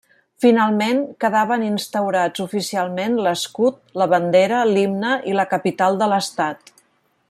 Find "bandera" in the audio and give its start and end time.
4.17-4.65